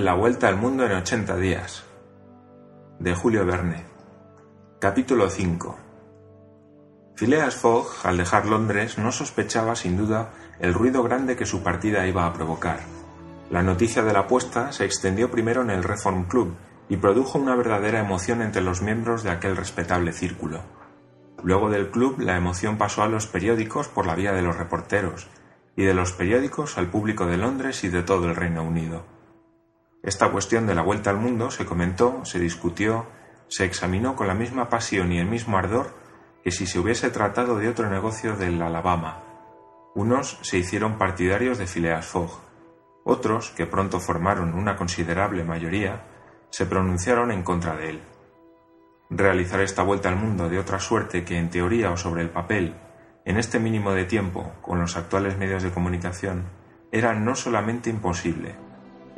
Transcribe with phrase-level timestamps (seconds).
[0.00, 1.84] La vuelta al mundo en 80 días.
[3.00, 3.84] De Julio Verne.
[4.78, 5.76] Capítulo 5.
[7.16, 12.06] Phileas Fogg, al dejar Londres, no sospechaba sin duda el ruido grande que su partida
[12.06, 12.80] iba a provocar.
[13.50, 16.54] La noticia de la apuesta se extendió primero en el Reform Club
[16.88, 20.62] y produjo una verdadera emoción entre los miembros de aquel respetable círculo.
[21.42, 25.28] Luego del club la emoción pasó a los periódicos por la vía de los reporteros,
[25.76, 29.19] y de los periódicos al público de Londres y de todo el Reino Unido.
[30.02, 33.06] Esta cuestión de la vuelta al mundo se comentó, se discutió,
[33.48, 35.94] se examinó con la misma pasión y el mismo ardor
[36.42, 39.22] que si se hubiese tratado de otro negocio del Alabama.
[39.94, 42.30] Unos se hicieron partidarios de Phileas Fogg,
[43.04, 46.04] otros, que pronto formaron una considerable mayoría,
[46.50, 48.02] se pronunciaron en contra de él.
[49.10, 52.76] Realizar esta vuelta al mundo de otra suerte que en teoría o sobre el papel,
[53.24, 56.44] en este mínimo de tiempo, con los actuales medios de comunicación,
[56.92, 58.54] era no solamente imposible,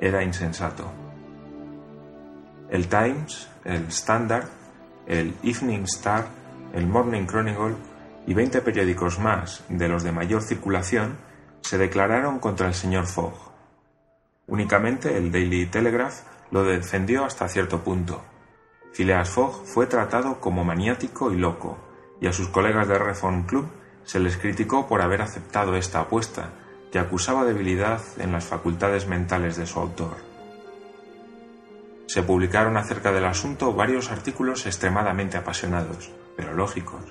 [0.02, 0.92] era insensato.
[2.68, 4.48] El Times, el Standard,
[5.06, 6.26] el Evening Star,
[6.74, 7.76] el Morning Chronicle
[8.26, 11.16] y veinte periódicos más de los de mayor circulación
[11.62, 13.32] se declararon contra el señor Fogg.
[14.46, 18.22] Únicamente el Daily Telegraph lo defendió hasta cierto punto,
[18.92, 21.78] Phileas Fogg fue tratado como maniático y loco,
[22.20, 23.66] y a sus colegas del Reform Club
[24.04, 26.50] se les criticó por haber aceptado esta apuesta,
[26.92, 30.16] que acusaba debilidad en las facultades mentales de su autor.
[32.06, 37.02] Se publicaron acerca del asunto varios artículos extremadamente apasionados, pero lógicos.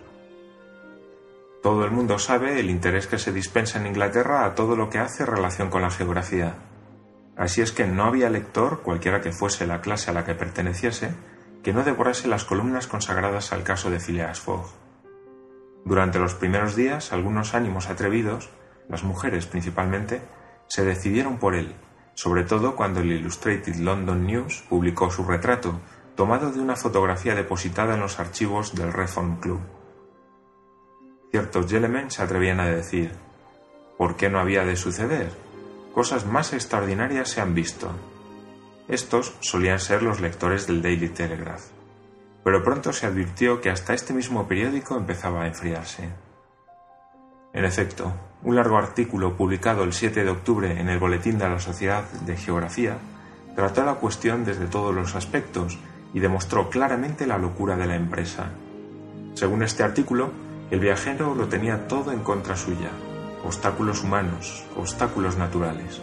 [1.63, 4.99] Todo el mundo sabe el interés que se dispensa en Inglaterra a todo lo que
[4.99, 6.55] hace relación con la geografía.
[7.35, 11.15] Así es que no había lector, cualquiera que fuese la clase a la que perteneciese,
[11.63, 14.67] que no devorase las columnas consagradas al caso de Phileas Fogg.
[15.85, 18.51] Durante los primeros días, algunos ánimos atrevidos,
[18.89, 20.21] las mujeres principalmente,
[20.67, 21.75] se decidieron por él,
[22.13, 25.79] sobre todo cuando el Illustrated London News publicó su retrato,
[26.15, 29.59] tomado de una fotografía depositada en los archivos del Reform Club.
[31.31, 33.11] Ciertos gentlemen se atrevían a decir,
[33.97, 35.31] ¿por qué no había de suceder?
[35.93, 37.89] Cosas más extraordinarias se han visto.
[38.87, 41.63] Estos solían ser los lectores del Daily Telegraph,
[42.43, 46.09] pero pronto se advirtió que hasta este mismo periódico empezaba a enfriarse.
[47.53, 48.13] En efecto,
[48.43, 52.37] un largo artículo publicado el 7 de octubre en el Boletín de la Sociedad de
[52.37, 52.97] Geografía
[53.55, 55.77] trató la cuestión desde todos los aspectos
[56.13, 58.51] y demostró claramente la locura de la empresa.
[59.33, 60.31] Según este artículo,
[60.71, 62.89] el viajero lo tenía todo en contra suya,
[63.43, 66.01] obstáculos humanos, obstáculos naturales.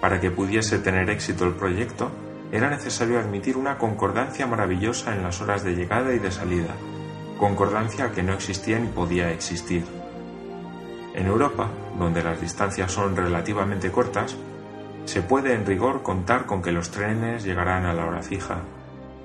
[0.00, 2.10] Para que pudiese tener éxito el proyecto,
[2.50, 6.74] era necesario admitir una concordancia maravillosa en las horas de llegada y de salida,
[7.38, 9.84] concordancia que no existía ni podía existir.
[11.16, 11.68] En Europa,
[11.98, 14.36] donde las distancias son relativamente cortas,
[15.04, 18.60] se puede en rigor contar con que los trenes llegarán a la hora fija,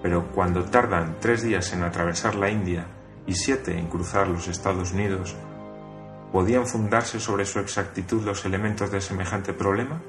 [0.01, 2.87] pero cuando tardan tres días en atravesar la India
[3.27, 5.35] y siete en cruzar los Estados Unidos,
[6.31, 10.01] ¿podían fundarse sobre su exactitud los elementos de semejante problema?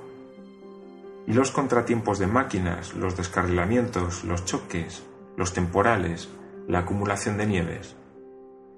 [1.26, 5.02] y los contratiempos de máquinas, los descarrilamientos, los choques,
[5.36, 6.28] los temporales,
[6.68, 7.96] la acumulación de nieves.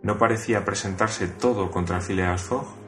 [0.02, 2.83] ¿No parecía presentarse todo contra Phileas Fogg?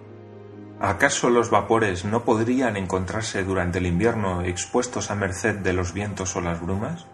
[0.80, 6.36] ¿Acaso los vapores no podrían encontrarse durante el invierno expuestos a merced de los vientos
[6.36, 7.06] o las brumas?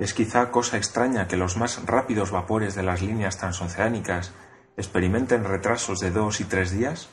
[0.00, 4.32] ¿Es quizá cosa extraña que los más rápidos vapores de las líneas transoceánicas
[4.76, 7.08] experimenten retrasos de dos y tres días?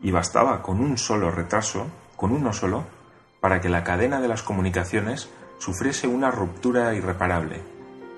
[0.00, 2.84] Y bastaba con un solo retraso, con uno solo,
[3.40, 7.60] para que la cadena de las comunicaciones sufriese una ruptura irreparable.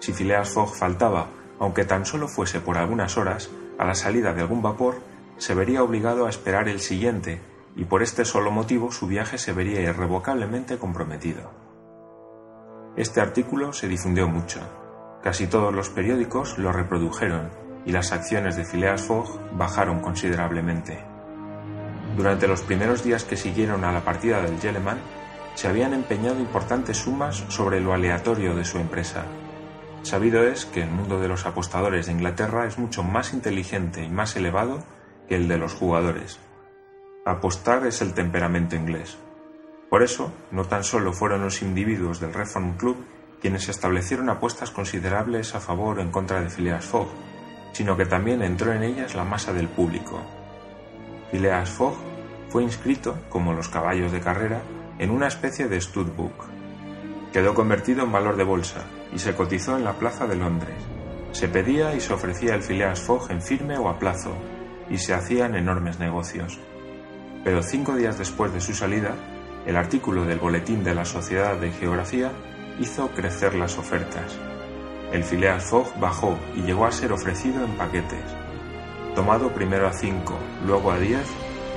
[0.00, 3.48] Si Phileas Fogg faltaba, aunque tan solo fuese por algunas horas,
[3.78, 5.07] a la salida de algún vapor,
[5.38, 7.40] se vería obligado a esperar el siguiente,
[7.76, 11.50] y por este solo motivo su viaje se vería irrevocablemente comprometido.
[12.96, 14.60] Este artículo se difundió mucho.
[15.22, 17.50] Casi todos los periódicos lo reprodujeron,
[17.86, 21.04] y las acciones de Phileas Fogg bajaron considerablemente.
[22.16, 24.98] Durante los primeros días que siguieron a la partida del Yeleman,
[25.54, 29.24] se habían empeñado importantes sumas sobre lo aleatorio de su empresa.
[30.02, 34.08] Sabido es que el mundo de los apostadores de Inglaterra es mucho más inteligente y
[34.08, 34.82] más elevado
[35.28, 36.38] que el de los jugadores.
[37.24, 39.18] Apostar es el temperamento inglés.
[39.90, 42.96] Por eso, no tan solo fueron los individuos del Reform Club
[43.40, 47.08] quienes establecieron apuestas considerables a favor o en contra de Phileas Fogg,
[47.72, 50.20] sino que también entró en ellas la masa del público.
[51.30, 51.94] Phileas Fogg
[52.48, 54.62] fue inscrito, como los caballos de carrera,
[54.98, 56.46] en una especie de studbook.
[57.32, 60.76] Quedó convertido en valor de bolsa y se cotizó en la plaza de Londres.
[61.32, 64.32] Se pedía y se ofrecía el Phileas Fogg en firme o a plazo,
[64.90, 66.58] y se hacían enormes negocios.
[67.44, 69.14] Pero cinco días después de su salida,
[69.66, 72.32] el artículo del Boletín de la Sociedad de Geografía
[72.80, 74.38] hizo crecer las ofertas.
[75.12, 78.24] El Phileas Fogg bajó y llegó a ser ofrecido en paquetes.
[79.14, 81.20] Tomado primero a 5, luego a 10,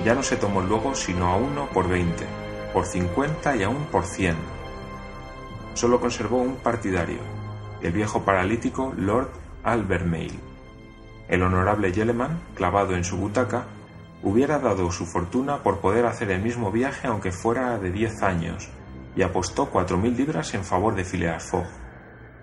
[0.06, 2.26] ya no se tomó luego sino a 1 por 20,
[2.74, 4.36] por 50 y aún por 100.
[5.74, 7.20] Solo conservó un partidario,
[7.82, 9.32] el viejo paralítico Lord
[9.64, 10.51] Albermale.
[11.32, 13.64] El honorable Yeleman, clavado en su butaca,
[14.22, 18.70] hubiera dado su fortuna por poder hacer el mismo viaje aunque fuera de diez años,
[19.16, 21.68] y apostó cuatro mil libras en favor de Phileas Fogg.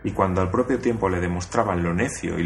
[0.05, 2.45] Y cuando al propio tiempo le demostraban lo necio y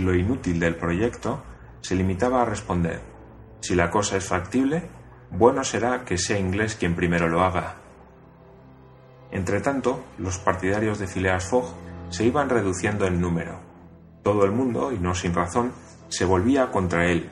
[0.00, 1.44] lo, inútil del proyecto,
[1.80, 3.00] se limitaba a responder
[3.60, 4.90] si la cosa es factible,
[5.30, 7.76] bueno será que sea inglés quien primero lo haga.
[9.30, 11.72] Entretanto, los partidarios de Phileas Fogg
[12.08, 13.73] se iban reduciendo en número.
[14.24, 15.70] Todo el mundo, y no sin razón,
[16.08, 17.30] se volvía contra él,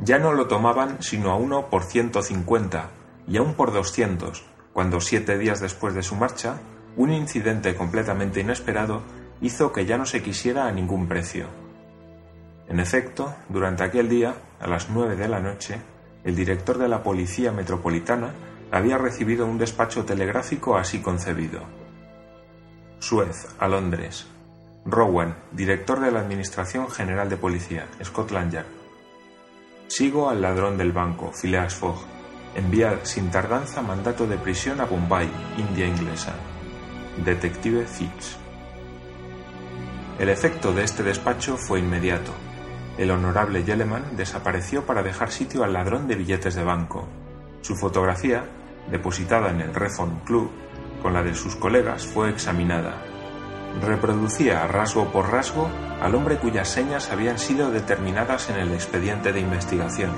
[0.00, 2.90] ya no lo tomaban sino a uno por ciento cincuenta
[3.26, 6.60] y aún por doscientos, cuando siete días después de su marcha,
[6.96, 9.02] un incidente completamente inesperado
[9.40, 11.46] hizo que ya no se quisiera a ningún precio.
[12.68, 15.80] En efecto, durante aquel día, a las nueve de la noche,
[16.24, 18.34] el director de la Policía Metropolitana
[18.70, 21.62] había recibido un despacho telegráfico así concebido.
[22.98, 24.26] Suez, a Londres.
[24.90, 28.66] Rowan, director de la Administración General de Policía, Scotland Yard.
[29.86, 31.98] Sigo al ladrón del banco, Phileas Fogg.
[32.54, 36.32] Enviar sin tardanza mandato de prisión a Bombay, India inglesa.
[37.22, 38.38] Detective Fitz.
[40.18, 42.32] El efecto de este despacho fue inmediato.
[42.96, 47.06] El honorable Yeleman desapareció para dejar sitio al ladrón de billetes de banco.
[47.60, 48.44] Su fotografía,
[48.90, 50.50] depositada en el Reform Club,
[51.02, 53.07] con la de sus colegas, fue examinada
[53.80, 55.70] reproducía rasgo por rasgo
[56.00, 60.10] al hombre cuyas señas habían sido determinadas en el expediente de investigación.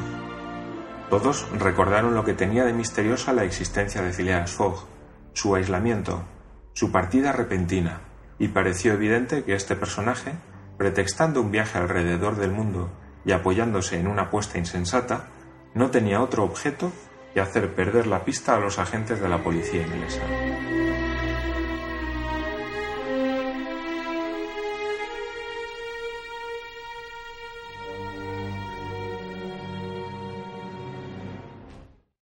[1.09, 4.87] Todos recordaron lo que tenía de misteriosa la existencia de Phileas Fogg,
[5.33, 6.25] su aislamiento,
[6.73, 8.03] su partida repentina,
[8.39, 10.33] y pareció evidente que este personaje,
[10.79, 12.91] pretextando un viaje alrededor del mundo
[13.25, 15.27] y apoyándose en una apuesta insensata,
[15.75, 16.93] no tenía otro objeto
[17.35, 20.23] que hacer perder la pista a los agentes de la policía inglesa.